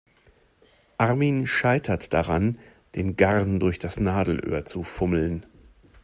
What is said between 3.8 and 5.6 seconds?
Nadelöhr zu fummeln.